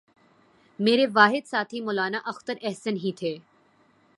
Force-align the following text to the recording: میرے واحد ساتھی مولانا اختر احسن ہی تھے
میرے 0.79 1.05
واحد 1.13 1.47
ساتھی 1.47 1.81
مولانا 1.81 2.19
اختر 2.25 2.53
احسن 2.61 2.95
ہی 2.95 3.11
تھے 3.17 3.37